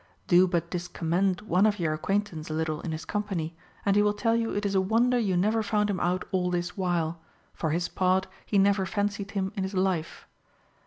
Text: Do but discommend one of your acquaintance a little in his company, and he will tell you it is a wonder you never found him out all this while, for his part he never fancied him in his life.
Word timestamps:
Do 0.25 0.47
but 0.47 0.71
discommend 0.71 1.43
one 1.43 1.67
of 1.67 1.77
your 1.77 1.93
acquaintance 1.93 2.49
a 2.49 2.55
little 2.55 2.81
in 2.81 2.91
his 2.91 3.05
company, 3.05 3.55
and 3.85 3.95
he 3.95 4.01
will 4.01 4.15
tell 4.15 4.35
you 4.35 4.49
it 4.51 4.65
is 4.65 4.73
a 4.73 4.81
wonder 4.81 5.19
you 5.19 5.37
never 5.37 5.61
found 5.61 5.91
him 5.91 5.99
out 5.99 6.25
all 6.31 6.49
this 6.49 6.75
while, 6.75 7.19
for 7.53 7.69
his 7.69 7.87
part 7.87 8.25
he 8.43 8.57
never 8.57 8.87
fancied 8.87 9.29
him 9.37 9.53
in 9.55 9.61
his 9.61 9.75
life. 9.75 10.27